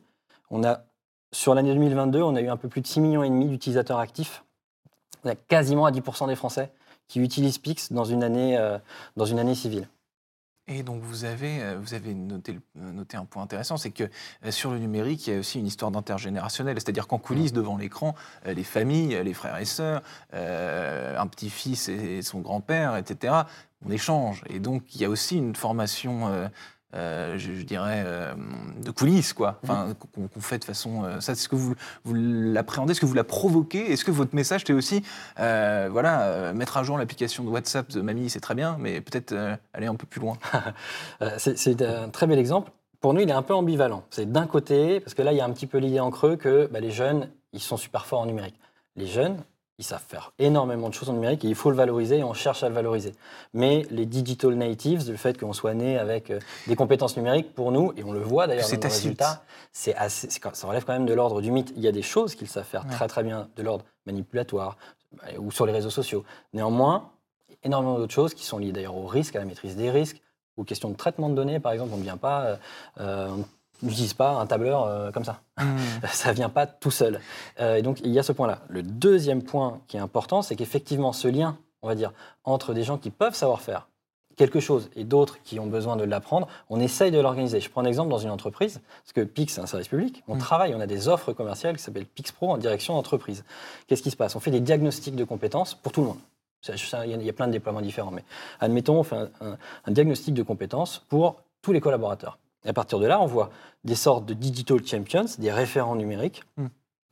on 0.49 0.64
a, 0.64 0.82
sur 1.31 1.55
l'année 1.55 1.75
2022, 1.75 2.22
on 2.22 2.34
a 2.37 2.40
eu 2.40 2.49
un 2.49 2.56
peu 2.56 2.69
plus 2.69 2.81
de 2.81 2.87
6,5 2.87 3.00
millions 3.31 3.50
d'utilisateurs 3.50 3.99
actifs. 3.99 4.44
On 5.25 5.28
a 5.28 5.34
quasiment 5.34 5.84
à 5.84 5.90
10% 5.90 6.26
des 6.26 6.37
Français 6.37 6.73
qui 7.06 7.20
utilisent 7.20 7.58
Pix 7.58 7.93
dans 7.93 8.05
une 8.05 8.23
année, 8.23 8.56
euh, 8.56 8.78
dans 9.16 9.26
une 9.26 9.38
année 9.38 9.55
civile. 9.55 9.88
Et 10.72 10.84
donc 10.84 11.02
vous 11.02 11.25
avez, 11.25 11.61
euh, 11.62 11.78
vous 11.81 11.94
avez 11.94 12.14
noté, 12.14 12.61
euh, 12.78 12.93
noté 12.93 13.17
un 13.17 13.25
point 13.25 13.43
intéressant, 13.43 13.76
c'est 13.76 13.90
que 13.90 14.05
euh, 14.05 14.52
sur 14.52 14.70
le 14.70 14.78
numérique, 14.78 15.26
il 15.26 15.32
y 15.32 15.37
a 15.37 15.40
aussi 15.40 15.58
une 15.58 15.67
histoire 15.67 15.90
d'intergénérationnel. 15.90 16.76
C'est-à-dire 16.76 17.08
qu'en 17.08 17.19
coulisses, 17.19 17.52
devant 17.52 17.76
l'écran, 17.76 18.14
les 18.46 18.62
familles, 18.62 19.20
les 19.25 19.34
frères 19.34 19.58
et 19.58 19.64
sœurs, 19.64 20.02
un 20.32 21.26
petit-fils 21.26 21.88
et 21.88 22.22
son 22.22 22.40
grand-père, 22.40 22.96
etc., 22.96 23.34
on 23.84 23.90
échange. 23.90 24.44
Et 24.49 24.61
donc 24.61 24.94
il 24.94 25.00
y 25.00 25.05
a 25.05 25.08
aussi 25.08 25.37
une 25.37 25.56
formation, 25.56 26.50
euh, 26.94 27.38
je, 27.38 27.52
je 27.54 27.62
dirais, 27.62 28.02
euh, 28.04 28.34
de 28.82 28.90
coulisses, 28.90 29.32
quoi, 29.32 29.58
enfin, 29.62 29.94
qu'on 30.14 30.40
fait 30.40 30.58
de 30.58 30.64
façon... 30.64 31.04
euh, 31.04 31.20
ça, 31.20 31.32
est-ce 31.32 31.48
que 31.48 31.56
vous, 31.56 31.75
vous 32.04 32.14
l'appréhendez 32.14 32.92
Est-ce 32.92 33.00
que 33.00 33.06
vous 33.06 33.14
la 33.14 33.25
provoquez 33.25 33.92
Est-ce 33.92 34.04
que 34.04 34.10
votre 34.10 34.34
message, 34.34 34.62
c'est 34.66 34.72
aussi, 34.72 35.02
voilà, 35.37 36.52
mettre 36.52 36.76
à 36.76 36.82
jour 36.82 36.98
l'application 36.98 37.44
de 37.44 37.48
WhatsApp 37.48 37.90
de 37.90 38.00
mamie, 38.00 38.31
c'est 38.31 38.40
très 38.40 38.54
bien, 38.54 38.76
mais 38.78 39.00
peut-être 39.00 39.34
aller 39.72 39.87
un 39.87 39.94
peu 39.94 40.06
plus 40.06 40.20
loin? 40.20 40.37
C'est- 41.38 41.56
C'est 41.56 41.82
un 41.82 42.08
très 42.08 42.26
bel 42.26 42.38
exemple. 42.38 42.70
Pour 43.00 43.14
nous, 43.14 43.20
il 43.20 43.28
est 43.31 43.32
un 43.32 43.42
peu 43.42 43.54
ambivalent. 43.54 44.04
C'est 44.10 44.31
d'un 44.31 44.46
côté, 44.46 45.00
parce 45.00 45.14
que 45.14 45.22
là, 45.22 45.32
il 45.32 45.38
y 45.38 45.40
a 45.40 45.44
un 45.44 45.50
petit 45.52 45.66
peu 45.66 45.78
l'idée 45.78 46.00
en 46.00 46.10
creux 46.10 46.37
que 46.37 46.69
bah, 46.70 46.81
les 46.81 46.90
jeunes, 46.90 47.28
ils 47.52 47.60
sont 47.60 47.76
super 47.78 48.04
forts 48.06 48.20
en 48.20 48.26
numérique. 48.26 48.56
Les 48.96 49.06
jeunes, 49.06 49.38
ils 49.80 49.84
savent 49.84 50.04
faire 50.06 50.32
énormément 50.38 50.90
de 50.90 50.94
choses 50.94 51.08
en 51.08 51.14
numérique 51.14 51.42
et 51.44 51.48
il 51.48 51.54
faut 51.54 51.70
le 51.70 51.76
valoriser 51.76 52.18
et 52.18 52.22
on 52.22 52.34
cherche 52.34 52.62
à 52.62 52.68
le 52.68 52.74
valoriser. 52.74 53.14
Mais 53.54 53.86
les 53.90 54.04
digital 54.04 54.54
natives, 54.54 55.08
le 55.10 55.16
fait 55.16 55.40
qu'on 55.40 55.54
soit 55.54 55.72
né 55.72 55.96
avec 55.98 56.30
euh, 56.30 56.38
des 56.66 56.76
compétences 56.76 57.16
numériques, 57.16 57.54
pour 57.54 57.72
nous, 57.72 57.92
et 57.96 58.04
on 58.04 58.12
le 58.12 58.20
voit 58.20 58.46
d'ailleurs 58.46 58.68
dans 58.70 58.76
nos 58.76 58.82
résultats, 58.82 59.42
c'est 59.72 59.94
assez- 59.94 60.28
ça 60.30 60.66
relève 60.66 60.84
quand 60.84 60.92
même 60.92 61.06
de 61.06 61.14
l'ordre 61.14 61.40
du 61.40 61.50
mythe. 61.50 61.72
Il 61.76 61.82
y 61.82 61.88
a 61.88 61.92
des 61.92 62.02
choses 62.02 62.34
qu'ils 62.34 62.46
savent 62.48 62.64
faire 62.64 62.84
Ouais. 62.84 62.90
très 62.92 63.08
très 63.08 63.22
bien, 63.22 63.48
de 63.56 63.62
l'ordre 63.62 63.84
manipulatoire 64.06 64.76
euh, 65.28 65.38
ou 65.38 65.50
sur 65.50 65.64
les 65.64 65.72
réseaux 65.72 65.90
sociaux. 65.90 66.24
Néanmoins, 66.52 67.10
énormément 67.64 67.98
d'autres 67.98 68.12
choses 68.12 68.34
qui 68.34 68.44
sont 68.44 68.58
liées 68.58 68.72
d'ailleurs 68.72 68.96
au 68.96 69.06
risque, 69.06 69.34
à 69.34 69.38
la 69.38 69.46
maîtrise 69.46 69.76
des 69.76 69.90
risques, 69.90 70.20
aux 70.58 70.64
questions 70.64 70.90
de 70.90 70.94
traitement 70.96 71.30
de 71.30 71.34
données, 71.34 71.58
par 71.58 71.72
exemple. 71.72 71.92
On 71.94 71.96
ne 71.96 72.02
vient 72.02 72.18
pas, 72.18 72.58
euh, 73.00 73.34
n'utilise 73.82 74.14
pas 74.14 74.32
un 74.32 74.46
tableur 74.46 74.84
euh, 74.84 75.10
comme 75.10 75.24
ça. 75.24 75.40
Ça 76.12 76.30
ne 76.30 76.34
vient 76.34 76.49
pas 76.49 76.66
tout 76.66 76.90
seul. 76.90 77.20
Euh, 77.60 77.76
et 77.76 77.82
donc, 77.82 78.00
il 78.04 78.10
y 78.10 78.18
a 78.18 78.22
ce 78.22 78.32
point-là. 78.32 78.58
Le 78.68 78.82
deuxième 78.82 79.42
point 79.42 79.80
qui 79.88 79.96
est 79.96 80.00
important, 80.00 80.42
c'est 80.42 80.56
qu'effectivement, 80.56 81.12
ce 81.12 81.28
lien, 81.28 81.56
on 81.82 81.88
va 81.88 81.94
dire, 81.94 82.12
entre 82.44 82.75
des 82.75 82.82
gens 82.82 82.99
qui 82.99 83.10
peuvent 83.10 83.34
savoir 83.34 83.60
faire 83.60 83.87
quelque 84.37 84.60
chose 84.60 84.88
et 84.96 85.04
d'autres 85.04 85.42
qui 85.42 85.58
ont 85.60 85.66
besoin 85.66 85.96
de 85.96 86.04
l'apprendre, 86.04 86.49
on 86.70 86.80
essaye 86.80 87.10
de 87.10 87.18
l'organiser. 87.20 87.60
Je 87.60 87.68
prends 87.68 87.82
un 87.82 87.87
exemple 87.87 88.08
dans 88.10 88.18
une 88.18 88.30
entreprise, 88.30 88.80
parce 89.02 89.12
que 89.12 89.20
Pix, 89.22 89.52
c'est 89.54 89.60
un 89.60 89.66
service 89.66 89.88
public. 89.88 90.22
On 90.28 90.37
Mm. 90.37 90.38
travaille, 90.38 90.75
on 90.75 90.80
a 90.80 90.87
des 90.87 91.08
offres 91.08 91.32
commerciales 91.34 91.76
qui 91.76 91.82
s'appellent 91.82 92.06
Pix 92.06 92.32
Pro 92.32 92.50
en 92.50 92.56
direction 92.56 92.94
d'entreprise. 92.94 93.44
Qu'est-ce 93.87 94.02
qui 94.02 94.10
se 94.10 94.16
passe? 94.16 94.37
On 94.37 94.40
fait 94.40 94.50
des 94.50 94.60
diagnostics 94.60 95.14
de 95.14 95.25
compétences 95.25 95.75
pour 95.75 95.92
tout 95.92 96.00
le 96.00 96.06
monde. 96.06 96.18
Il 96.68 96.75
y 96.75 96.94
a- 96.94 97.06
il 97.16 97.22
y 97.22 97.28
a 97.28 97.32
plein 97.34 97.46
de 97.49 97.52
déploiements 97.52 97.80
différents, 97.82 98.10
mais 98.10 98.25
admettons, 98.60 98.99
on 99.00 99.02
fait 99.02 99.16
un, 99.16 99.28
un- 99.40 99.56
un 99.87 99.90
diagnostic 99.92 100.32
de 100.34 100.42
compétences 100.42 101.02
pour 101.08 101.37
tous 101.62 101.72
les 101.72 101.80
collaborateurs. 101.80 102.38
Et 102.64 102.69
à 102.69 102.73
partir 102.73 102.99
de 102.99 103.07
là, 103.07 103.21
on 103.21 103.26
voit 103.26 103.50
des 103.85 103.95
sortes 103.95 104.26
de 104.26 104.35
digital 104.35 104.85
champions, 104.87 105.25
des 105.38 105.52
référents 105.52 105.97
numériques, 105.97 106.43
Mm. 106.57 106.67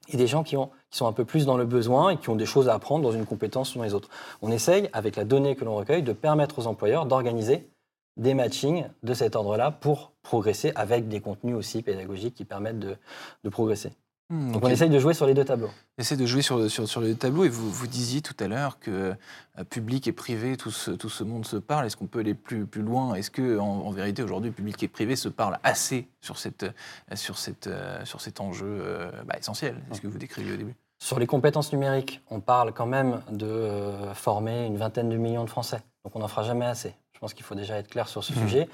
et 0.09 0.17
des 0.17 0.26
gens 0.26 0.43
qui, 0.43 0.57
ont, 0.57 0.71
qui 0.90 0.99
sont 0.99 1.07
un 1.07 1.12
peu 1.12 1.25
plus 1.25 1.47
dans 1.47 1.57
le 1.57 1.67
besoin 1.67 2.11
et 2.11 2.17
qui 2.17 2.31
ont 2.31 2.37
des 2.37 2.47
choses 2.47 2.69
à 2.69 2.75
apprendre 2.75 3.02
dans 3.02 3.12
une 3.12 3.26
compétence 3.26 3.75
ou 3.75 3.78
dans 3.78 3.85
les 3.85 3.95
autres. 3.95 4.09
On 4.43 4.50
essaye, 4.50 4.88
avec 4.93 5.17
la 5.17 5.25
donnée 5.25 5.57
que 5.57 5.64
l'on 5.64 5.76
recueille, 5.76 6.02
de 6.02 6.12
permettre 6.12 6.59
aux 6.59 6.67
employeurs 6.67 7.07
d'organiser 7.07 7.69
des 8.17 8.35
matchings 8.35 8.87
de 9.02 9.14
cet 9.14 9.37
ordre-là 9.37 9.71
pour 9.71 10.12
progresser 10.23 10.73
avec 10.75 11.09
des 11.09 11.21
contenus 11.21 11.55
aussi 11.55 11.83
pédagogiques 11.83 12.35
qui 12.35 12.45
permettent 12.45 12.81
de, 12.81 12.97
de 13.45 13.49
progresser. 13.49 13.93
Hmm, 14.30 14.52
Donc 14.52 14.62
on 14.64 14.68
essaye 14.68 14.90
de 14.90 14.99
jouer 14.99 15.14
sur 15.14 15.25
les 15.26 15.32
deux 15.32 15.44
tableaux. 15.44 15.70
Essaie 15.97 16.16
de 16.16 16.26
jouer 16.26 16.42
sur, 16.42 16.70
sur, 16.70 16.87
sur 16.87 17.00
le 17.00 17.14
tableau 17.14 17.44
et 17.44 17.49
vous, 17.49 17.70
vous 17.70 17.87
disiez 17.87 18.20
tout 18.20 18.37
à 18.40 18.47
l'heure 18.47 18.78
que 18.78 19.14
euh, 19.58 19.64
public 19.64 20.06
et 20.06 20.12
privé, 20.12 20.58
tout 20.58 20.70
ce, 20.70 20.90
tout 20.90 21.08
ce 21.08 21.25
monde 21.25 21.47
se 21.47 21.56
parle. 21.56 21.87
Est-ce 21.87 21.97
qu'on 21.97 22.06
peut 22.06 22.18
aller 22.18 22.35
plus, 22.35 22.66
plus 22.66 22.82
loin? 22.82 23.14
Est-ce 23.14 23.30
que 23.30 23.58
en, 23.58 23.64
en 23.66 23.90
vérité 23.90 24.23
aujourd'hui, 24.23 24.50
public 24.50 24.82
et 24.82 24.88
privé 24.88 25.16
se 25.16 25.30
parlent 25.30 25.58
assez 25.62 26.08
sur, 26.20 26.37
cette, 26.38 26.64
euh, 26.64 27.16
sur, 27.16 27.38
cette, 27.38 27.68
euh, 27.68 28.04
sur 28.04 28.20
cet 28.20 28.40
enjeu 28.40 28.66
euh, 28.66 29.11
bah, 29.25 29.37
essentiel? 29.38 29.76
C'est 29.88 29.97
ce 29.97 30.00
que 30.02 30.08
vous 30.08 30.18
décriviez 30.18 30.52
au 30.52 30.56
début. 30.56 30.75
Sur 31.00 31.18
les 31.18 31.26
compétences 31.26 31.73
numériques, 31.73 32.20
on 32.28 32.40
parle 32.40 32.73
quand 32.75 32.87
même 32.87 33.23
de 33.32 33.92
former 34.14 34.66
une 34.66 34.76
vingtaine 34.76 35.08
de 35.08 35.16
millions 35.16 35.44
de 35.44 35.50
Français. 35.50 35.80
Donc 36.04 36.14
on 36.16 36.18
n'en 36.18 36.28
fera 36.28 36.42
jamais 36.42 36.66
assez. 36.66 36.94
Je 37.14 37.18
pense 37.20 37.32
qu'il 37.35 37.44
faut 37.44 37.54
déjà 37.54 37.76
être 37.78 37.88
clair 37.88 38.08
sur 38.08 38.23
ce 38.23 38.32
Mhm. 38.35 38.40
sujet. 38.42 38.68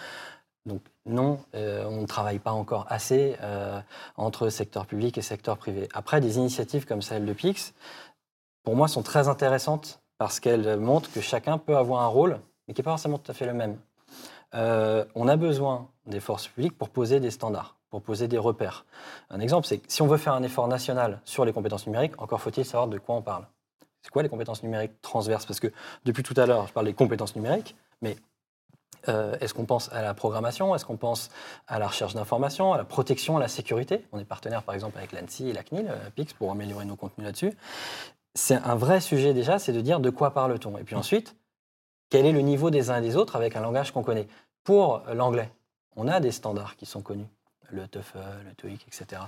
Donc 0.66 0.80
non, 1.04 1.40
euh, 1.54 1.85
on 1.85 2.02
ne 2.02 2.06
travaille 2.06 2.38
pas 2.38 2.52
encore 2.52 2.87
assez 2.88 3.37
euh, 3.42 3.80
entre 4.16 4.49
secteur 4.49 4.87
public 4.87 5.18
et 5.18 5.23
secteur 5.23 5.59
privé. 5.59 5.88
Après, 5.92 6.21
des 6.21 6.38
initiatives 6.38 6.87
comme 6.87 7.02
celle 7.02 7.26
de 7.26 7.33
Pix, 7.33 7.75
pour 8.62 8.75
moi, 8.75 8.88
sont 8.88 9.02
très 9.02 9.28
intéressantes 9.28 10.00
parce 10.16 10.40
qu'elles 10.40 10.78
montrent 10.78 11.12
que 11.12 11.21
chacun 11.21 11.59
peut 11.59 11.76
avoir 11.76 12.02
un 12.02 12.06
rôle, 12.06 12.40
mais 12.66 12.75
qui 12.75 12.80
n'est 12.80 12.85
pas 12.85 12.92
forcément 12.92 13.18
tout 13.18 13.30
à 13.30 13.35
fait 13.35 13.44
le 13.44 13.52
même. 13.52 13.78
Euh, 14.54 15.04
on 15.14 15.28
a 15.28 15.37
besoin 15.37 15.88
des 16.06 16.21
forces 16.21 16.49
publiques 16.49 16.78
pour 16.78 16.88
poser 16.88 17.21
des 17.21 17.30
standards, 17.30 17.76
pour 17.90 18.00
poser 18.00 18.26
des 18.28 18.38
repères. 18.38 18.87
Un 19.28 19.40
exemple, 19.40 19.66
c'est 19.66 19.78
que 19.78 19.85
si 19.88 20.00
on 20.00 20.06
veut 20.06 20.16
faire 20.16 20.33
un 20.33 20.42
effort 20.42 20.68
national 20.68 21.21
sur 21.25 21.44
les 21.44 21.52
compétences 21.52 21.87
numériques, 21.87 22.21
encore 22.23 22.40
faut-il 22.40 22.64
savoir 22.64 22.88
de 22.88 22.99
quoi 22.99 23.16
on 23.16 23.23
parle. 23.23 23.47
C'est 24.00 24.11
quoi 24.11 24.23
les 24.23 24.28
compétences 24.28 24.62
numériques 24.62 25.00
transverses? 25.02 25.44
Parce 25.44 25.61
que 25.61 25.73
depuis 26.04 26.23
tout 26.23 26.35
à 26.37 26.47
l'heure, 26.47 26.66
je 26.68 26.73
parle 26.73 26.87
des 26.87 26.94
compétences 26.94 27.37
numériques, 27.37 27.75
mais 28.00 28.16
euh, 29.08 29.37
est-ce 29.40 29.54
qu'on 29.54 29.64
pense 29.64 29.92
à 29.92 30.02
la 30.02 30.14
programmation? 30.14 30.75
Est-ce 30.75 30.84
qu'on 30.84 30.96
pense 30.96 31.30
à 31.66 31.78
la 31.78 31.88
recherche 31.88 32.14
d'informations, 32.14 32.73
à 32.73 32.78
la 32.78 32.84
protection, 32.84 33.37
à 33.37 33.40
la 33.40 33.49
sécurité? 33.49 34.06
On 34.12 34.18
est 34.18 34.25
partenaire 34.25 34.62
par 34.62 34.75
exemple 34.75 34.99
avec 34.99 35.12
l'ANSI 35.12 35.49
et 35.49 35.52
la 35.52 35.62
CNIL, 35.62 35.87
euh, 35.88 36.11
PIX, 36.14 36.32
pour 36.34 36.50
améliorer 36.50 36.84
nos 36.84 36.96
contenus 36.96 37.25
là-dessus. 37.25 37.52
C'est 38.34 38.56
un 38.56 38.75
vrai 38.75 39.00
sujet 39.00 39.32
déjà, 39.32 39.58
c'est 39.58 39.73
de 39.73 39.80
dire 39.80 40.00
de 40.00 40.11
quoi 40.11 40.32
parle-t-on? 40.32 40.76
Et 40.78 40.84
puis 40.84 40.96
ensuite, 40.96 41.37
quel 42.11 42.26
est 42.26 42.32
le 42.32 42.40
niveau 42.40 42.70
des 42.70 42.90
uns 42.90 42.99
et 42.99 43.00
des 43.00 43.16
autres 43.16 43.37
avec 43.37 43.56
un 43.56 43.61
langage 43.61 43.92
qu'on 43.92 44.02
connaît? 44.02 44.28
Pour 44.64 45.02
l'anglais, 45.12 45.50
on 45.96 46.08
a 46.08 46.20
des 46.20 46.32
standards 46.32 46.76
qui 46.76 46.87
sont 46.87 47.02
connus, 47.02 47.28
le 47.71 47.87
TOEFL, 47.88 48.18
le 48.49 48.54
TOEIC, 48.54 48.87
etc. 48.88 49.23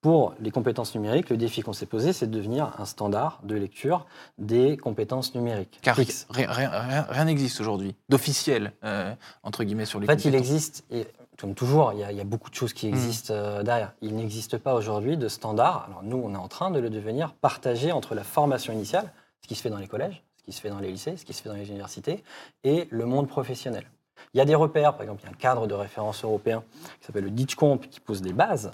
Pour 0.00 0.34
les 0.38 0.50
compétences 0.50 0.94
numériques, 0.94 1.30
le 1.30 1.36
défi 1.38 1.62
qu'on 1.62 1.72
s'est 1.72 1.86
posé, 1.86 2.12
c'est 2.12 2.26
de 2.26 2.36
devenir 2.36 2.72
un 2.78 2.84
standard 2.84 3.40
de 3.42 3.54
lecture 3.54 4.06
des 4.36 4.76
compétences 4.76 5.34
numériques. 5.34 5.78
Car 5.80 5.96
rien- 5.96 7.24
n'existe 7.24 7.58
aujourd'hui 7.60 7.94
d'officiel, 8.10 8.72
euh, 8.84 9.14
entre 9.42 9.64
guillemets, 9.64 9.86
sur 9.86 10.00
les 10.00 10.06
En 10.06 10.08
fait, 10.10 10.16
il 10.16 10.30
compétences. 10.32 10.40
existe, 10.40 10.84
et 10.90 11.06
comme 11.38 11.54
toujours, 11.54 11.92
il 11.94 12.00
y, 12.00 12.04
a, 12.04 12.12
il 12.12 12.18
y 12.18 12.20
a 12.20 12.24
beaucoup 12.24 12.50
de 12.50 12.54
choses 12.54 12.74
qui 12.74 12.86
existent 12.86 13.32
euh, 13.32 13.62
derrière. 13.62 13.92
Il 14.02 14.14
n'existe 14.14 14.58
pas 14.58 14.74
aujourd'hui 14.74 15.16
de 15.16 15.28
standard. 15.28 15.86
Alors 15.88 16.02
nous, 16.02 16.18
on 16.22 16.34
est 16.34 16.38
en 16.38 16.48
train 16.48 16.70
de 16.70 16.78
le 16.80 16.90
devenir 16.90 17.32
partagé 17.32 17.90
entre 17.90 18.14
la 18.14 18.24
formation 18.24 18.72
initiale, 18.74 19.10
ce 19.40 19.48
qui 19.48 19.54
se 19.54 19.62
fait 19.62 19.70
dans 19.70 19.78
les 19.78 19.88
collèges, 19.88 20.22
ce 20.38 20.44
qui 20.44 20.52
se 20.52 20.60
fait 20.60 20.68
dans 20.68 20.80
les 20.80 20.90
lycées, 20.90 21.16
ce 21.16 21.24
qui 21.24 21.32
se 21.32 21.40
fait 21.40 21.48
dans 21.48 21.54
les 21.56 21.68
universités, 21.70 22.22
et 22.62 22.88
le 22.90 23.06
monde 23.06 23.26
professionnel. 23.26 23.90
Il 24.32 24.38
y 24.38 24.40
a 24.40 24.44
des 24.44 24.54
repères, 24.54 24.92
par 24.94 25.02
exemple, 25.02 25.22
il 25.22 25.26
y 25.26 25.28
a 25.28 25.32
un 25.32 25.38
cadre 25.38 25.66
de 25.66 25.74
référence 25.74 26.24
européen 26.24 26.62
qui 27.00 27.06
s'appelle 27.06 27.24
le 27.24 27.30
DITCOMP 27.30 27.88
qui 27.90 28.00
pose 28.00 28.22
des 28.22 28.32
bases, 28.32 28.70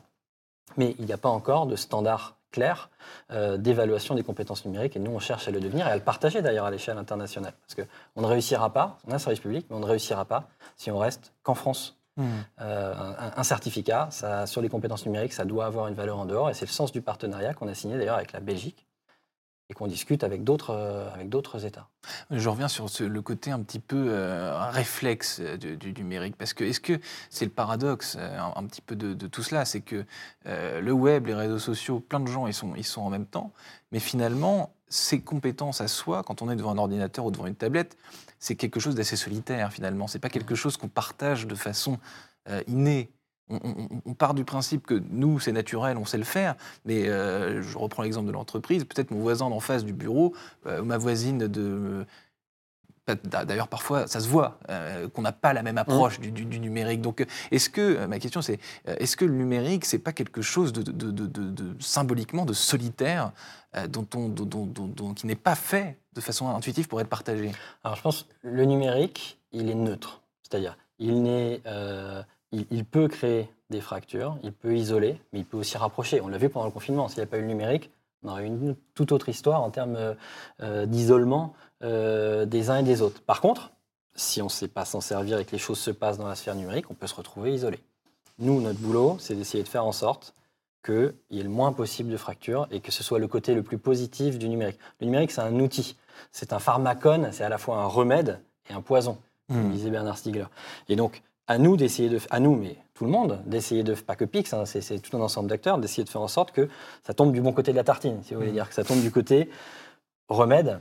mais 0.77 0.95
il 0.99 1.07
n'y 1.07 1.13
a 1.13 1.19
pas 1.19 1.29
encore 1.29 1.67
de 1.67 1.77
standard 1.77 2.37
clair 2.51 2.91
euh, 3.31 3.57
d'évaluation 3.57 4.15
des 4.15 4.23
compétences 4.23 4.65
numériques, 4.65 4.97
et 4.97 4.99
nous, 4.99 5.13
on 5.13 5.19
cherche 5.19 5.47
à 5.49 5.51
le 5.51 5.61
devenir 5.61 5.87
et 5.87 5.91
à 5.91 5.97
le 5.97 6.03
partager 6.03 6.43
d'ailleurs 6.43 6.67
à 6.67 6.71
l'échelle 6.71 6.99
internationale. 6.99 7.55
Parce 7.67 7.87
qu'on 7.87 8.21
ne 8.21 8.27
réussira 8.27 8.73
pas, 8.73 8.99
on 9.07 9.13
a 9.13 9.15
un 9.17 9.19
service 9.19 9.41
public, 9.41 9.67
mais 9.71 9.77
on 9.77 9.81
ne 9.81 9.87
réussira 9.87 10.25
pas 10.25 10.49
si 10.77 10.91
on 10.91 10.99
reste 10.99 11.33
qu'en 11.43 11.55
France. 11.55 11.97
Hmm. 12.17 12.27
Euh, 12.61 12.95
un, 12.95 13.33
un 13.37 13.43
certificat 13.45 14.09
ça, 14.11 14.47
sur 14.47 14.61
les 14.61 14.69
compétences 14.69 15.07
numériques, 15.07 15.33
ça 15.33 15.45
doit 15.45 15.65
avoir 15.65 15.87
une 15.87 15.95
valeur 15.95 16.19
en 16.19 16.27
dehors, 16.27 16.51
et 16.51 16.55
c'est 16.55 16.67
le 16.67 16.73
sens 16.73 16.91
du 16.91 17.03
partenariat 17.03 17.55
qu'on 17.55 17.69
a 17.69 17.75
signé 17.75 17.97
d'ailleurs 17.97 18.17
avec 18.17 18.33
la 18.33 18.41
Belgique 18.41 18.85
et 19.71 19.73
qu'on 19.73 19.87
discute 19.87 20.25
avec 20.25 20.43
d'autres 20.45 20.71
euh, 20.75 21.09
avec 21.15 21.29
d'autres 21.29 21.65
États. 21.65 21.89
Je 22.31 22.49
reviens 22.49 22.69
sur 22.69 22.91
ce- 22.91 23.05
le 23.05 23.23
côté 23.23 23.53
un 23.53 23.61
petit 23.63 23.79
peu 23.79 24.07
euh, 24.09 24.69
réflexe 24.71 25.39
euh, 25.41 25.57
du, 25.57 25.77
du 25.77 25.93
numérique, 25.95 26.37
parce 26.37 26.53
que 26.53 26.65
est-ce 26.65 26.81
que 26.81 27.01
c'est 27.31 27.45
le 27.45 27.51
paradoxe 27.53 28.17
euh, 28.19 28.39
un, 28.39 28.53
un 28.57 28.67
petit 28.67 28.83
peu 28.83 28.97
de, 28.97 29.15
de 29.15 29.27
tout 29.29 29.43
cela, 29.43 29.65
c'est 29.65 29.81
que 29.81 30.05
le 30.45 30.93
web, 30.93 31.27
les 31.27 31.35
réseaux 31.35 31.59
sociaux, 31.61 32.01
plein 32.01 32.21
de 32.21 32.27
gens 32.27 32.47
ils 32.49 32.55
sont, 32.55 32.75
ils 32.77 32.85
sont 32.85 33.03
en 33.03 33.11
même 33.11 33.27
temps, 33.27 33.53
mais 33.93 34.01
finalement 34.01 34.75
ces 34.89 35.21
compétences 35.21 35.81
à 35.81 35.87
soi, 35.87 36.25
quand 36.25 36.43
on 36.43 36.51
est 36.51 36.57
devant 36.57 36.73
un 36.73 36.79
ordinateur 36.79 37.25
ou 37.25 37.31
devant 37.31 37.47
une 37.47 37.55
tablette, 37.55 37.97
c'est 38.41 38.57
quelque 38.57 38.81
chose 38.81 38.97
d'assez 38.97 39.15
solitaire 39.15 39.73
finalement. 39.73 40.09
C'est 40.09 40.19
pas 40.19 40.31
quelque 40.31 40.57
chose 40.57 40.77
qu'on 40.77 40.89
partage 40.89 41.47
de 41.47 41.55
façon 41.55 41.99
innée. 42.67 43.13
On, 43.51 43.57
on- 43.65 43.89
on 44.07 44.15
part 44.15 44.35
du 44.35 44.45
principe 44.45 44.87
que 44.87 45.03
nous, 45.11 45.41
c'est 45.41 45.53
naturel, 45.53 45.97
on 45.97 46.05
sait 46.05 46.19
le 46.19 46.25
faire, 46.25 46.55
mais 46.85 47.09
euh, 47.09 47.63
je 47.63 47.77
reprends 47.79 48.03
l'exemple 48.03 48.27
de 48.29 48.33
l'entreprise, 48.33 48.85
peut-être 48.85 49.11
mon 49.11 49.21
voisin 49.21 49.51
d'en 49.51 49.61
face 49.61 49.85
du 49.85 49.93
bureau, 49.93 50.35
euh, 50.67 50.81
ou 50.83 50.85
ma 50.85 50.99
voisine 50.99 51.39
de... 51.49 52.07
pas- 53.05 53.45
D'ailleurs, 53.45 53.69
parfois, 53.69 54.07
ça 54.07 54.21
se 54.21 54.29
voit 54.29 54.59
euh, 54.69 55.09
qu'on 55.09 55.23
n'a 55.23 55.33
pas 55.33 55.53
la 55.53 55.63
même 55.63 55.79
approche 55.79 56.21
du, 56.21 56.31
du- 56.31 56.45
du 56.45 56.61
numérique. 56.61 57.01
Donc, 57.01 57.21
euh, 57.21 57.25
est-ce 57.51 57.69
que, 57.71 57.81
euh, 57.81 58.07
ma 58.07 58.19
question, 58.19 58.41
c'est, 58.43 58.61
euh, 58.89 58.95
est-ce 58.99 59.17
que 59.17 59.25
le 59.25 59.35
numérique, 59.35 59.85
c'est 59.85 59.99
pas 59.99 60.13
quelque 60.13 60.43
chose 60.43 60.73
de, 60.73 60.83
de- 60.83 61.11
de- 61.11 61.27
de- 61.27 61.51
de- 61.51 61.83
symboliquement 61.83 62.45
de 62.45 62.53
solitaire, 62.53 63.33
euh, 63.77 63.87
dont 63.89 64.07
on, 64.15 64.29
dont- 64.29 64.45
dont- 64.45 64.67
dont- 64.67 64.87
dont- 64.87 65.15
qui 65.15 65.27
n'est 65.27 65.35
pas 65.35 65.55
fait 65.57 65.99
de 66.15 66.21
façon 66.21 66.49
intuitive 66.49 66.87
pour 66.89 67.01
être 67.01 67.09
partagé? 67.09 67.51
Alors 67.85 67.97
je 67.97 68.03
pense 68.03 68.23
que 68.23 68.29
le 68.49 68.65
numérique, 68.65 69.41
il 69.53 69.69
est 69.71 69.75
neutre. 69.75 70.23
C'est-à-dire, 70.43 70.77
il, 70.99 71.23
n'est, 71.23 71.61
euh, 71.67 72.23
il, 72.53 72.67
il 72.71 72.85
peut 72.85 73.09
créer 73.09 73.49
des 73.71 73.81
fractures, 73.81 74.37
il 74.43 74.53
peut 74.53 74.77
isoler, 74.77 75.21
mais 75.33 75.41
il 75.41 75.45
peut 75.45 75.57
aussi 75.57 75.77
rapprocher. 75.79 76.21
On 76.21 76.29
l'a 76.29 76.39
vu 76.39 76.49
pendant 76.49 76.67
le 76.67 76.73
confinement. 76.73 77.09
S'il 77.09 77.19
n'y 77.19 77.25
a 77.25 77.27
pas 77.27 77.39
eu 77.39 77.43
le 77.43 77.47
numérique, 77.47 77.91
on 78.23 78.29
aurait 78.29 78.43
eu 78.43 78.47
une 78.47 78.77
toute 78.95 79.13
autre 79.13 79.29
histoire 79.29 79.63
en 79.63 79.71
termes 79.71 79.97
euh, 79.97 80.15
euh, 80.63 80.87
d'isolement 80.87 81.55
euh, 81.83 82.45
des 82.45 82.71
uns 82.71 82.79
et 82.79 82.83
des 82.83 83.03
autres. 83.03 83.23
Par 83.23 83.41
contre, 83.41 83.73
si 84.15 84.43
on 84.43 84.47
ne 84.47 84.51
sait 84.51 84.69
pas 84.69 84.85
s'en 84.85 85.01
servir 85.01 85.39
et 85.39 85.45
que 85.45 85.53
les 85.53 85.59
choses 85.59 85.79
se 85.79 85.91
passent 85.91 86.19
dans 86.19 86.29
la 86.29 86.35
sphère 86.35 86.55
numérique, 86.55 86.91
on 86.91 86.95
peut 86.95 87.07
se 87.07 87.15
retrouver 87.15 87.55
isolé. 87.55 87.79
Nous, 88.39 88.61
notre 88.61 88.81
boulot, 88.81 89.17
c'est 89.21 89.35
d'essayer 89.35 89.63
de 89.63 89.69
faire 89.69 89.85
en 89.85 89.93
sorte 89.93 90.35
qu'il 90.85 91.15
y 91.31 91.41
ait 91.41 91.43
le 91.43 91.51
moins 91.51 91.73
possible 91.73 92.11
de 92.11 92.17
fractures 92.17 92.67
et 92.71 92.81
que 92.81 92.91
ce 92.91 93.03
soit 93.03 93.19
le 93.19 93.29
côté 93.29 93.55
le 93.55 93.63
plus 93.63 93.79
positif 93.79 94.39
du 94.39 94.49
numérique. 94.49 94.79
Le 95.01 95.07
numérique, 95.07 95.31
c'est 95.31 95.43
un 95.43 95.59
outil, 95.61 95.97
c'est 96.33 96.53
un 96.53 96.59
pharmacone, 96.59 97.31
c'est 97.33 97.45
à 97.45 97.49
la 97.51 97.59
fois 97.59 97.77
un 97.77 97.87
remède 97.87 98.41
et 98.69 98.73
un 98.73 98.81
poison, 98.81 99.19
comme 99.49 99.69
Hmm. 99.69 99.73
disait 99.73 99.91
Bernard 99.91 100.17
Stiegler. 100.17 100.47
Et 100.89 100.97
donc, 100.97 101.23
à 101.51 101.59
nous 101.59 101.77
d'essayer 101.77 102.09
de, 102.09 102.21
à 102.31 102.39
nous, 102.39 102.55
mais 102.55 102.77
tout 102.95 103.05
le 103.05 103.11
monde, 103.11 103.41
d'essayer 103.45 103.83
de, 103.83 103.95
pas 103.95 104.15
que 104.15 104.25
Pix, 104.25 104.55
hein, 104.55 104.65
c'est, 104.67 105.01
tout 105.01 105.17
un 105.17 105.21
ensemble 105.21 105.49
d'acteurs, 105.49 105.79
d'essayer 105.79 106.05
de 106.05 106.09
faire 106.09 106.21
en 106.23 106.29
sorte 106.29 106.53
que 106.53 106.69
ça 107.03 107.13
tombe 107.13 107.33
du 107.33 107.41
bon 107.41 107.53
côté 107.53 107.73
de 107.73 107.77
la 107.77 107.83
tartine, 107.83 108.23
si 108.23 108.35
vous 108.35 108.37
voulez 108.41 108.51
Mhm. 108.51 108.55
dire, 108.55 108.69
que 108.69 108.75
ça 108.75 108.85
tombe 108.85 109.01
du 109.01 109.11
côté 109.11 109.51
remède 110.29 110.79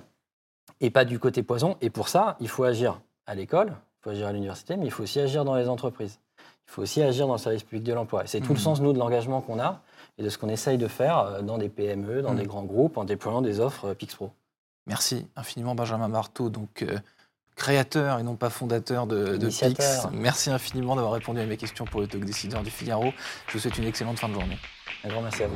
et 0.79 0.91
pas 0.91 1.05
du 1.05 1.17
côté 1.17 1.41
poison. 1.41 1.75
Et 1.81 1.89
pour 1.89 2.07
ça, 2.07 2.37
il 2.39 2.47
faut 2.49 2.65
agir 2.65 3.01
à 3.25 3.33
l'école, 3.33 3.69
il 3.69 4.03
faut 4.03 4.09
agir 4.11 4.27
à 4.27 4.31
l'université, 4.31 4.77
mais 4.77 4.85
il 4.85 4.91
faut 4.91 5.01
aussi 5.01 5.19
agir 5.19 5.43
dans 5.43 5.55
les 5.55 5.67
entreprises. 5.69 6.19
Il 6.67 6.71
faut 6.71 6.83
aussi 6.83 7.01
agir 7.01 7.25
dans 7.25 7.33
le 7.33 7.39
service 7.39 7.63
public 7.63 7.83
de 7.83 7.93
l'emploi. 7.93 8.25
Et 8.25 8.27
c'est 8.27 8.39
tout 8.39 8.53
le 8.53 8.59
Mhm. 8.59 8.63
sens, 8.63 8.79
nous, 8.79 8.93
de 8.93 8.99
l'engagement 8.99 9.41
qu'on 9.41 9.59
a 9.59 9.81
et 10.19 10.23
de 10.23 10.29
ce 10.29 10.37
qu'on 10.37 10.49
essaye 10.49 10.77
de 10.77 10.87
faire 10.87 11.17
euh, 11.17 11.41
dans 11.41 11.57
des 11.57 11.69
PME, 11.69 12.21
dans 12.21 12.33
Mhm. 12.33 12.37
des 12.37 12.45
grands 12.45 12.63
groupes, 12.63 12.97
en 12.97 13.05
déployant 13.05 13.41
des 13.41 13.59
offres 13.59 13.85
euh, 13.85 13.93
Pix 13.95 14.13
Pro. 14.13 14.29
Merci 14.85 15.25
infiniment 15.35 15.73
Benjamin 15.73 16.09
Marteau, 16.09 16.49
donc 16.51 16.83
euh, 16.83 16.99
créateur 17.59 18.19
et 18.19 18.23
non 18.23 18.35
pas 18.35 18.49
fondateur 18.49 19.05
de, 19.05 19.37
de 19.37 19.47
Pix. 19.47 20.07
Merci 20.11 20.49
infiniment 20.49 20.95
d'avoir 20.95 21.13
répondu 21.13 21.39
à 21.39 21.45
mes 21.45 21.57
questions 21.57 21.85
pour 21.85 22.01
le 22.01 22.07
talk 22.07 22.25
décideur 22.25 22.63
du 22.63 22.71
Figaro. 22.71 23.13
Je 23.47 23.53
vous 23.53 23.59
souhaite 23.59 23.77
une 23.77 23.85
excellente 23.85 24.17
fin 24.17 24.29
de 24.29 24.33
journée. 24.33 24.57
Un 25.03 25.09
grand 25.09 25.21
merci 25.21 25.43
à 25.43 25.47
vous. 25.47 25.55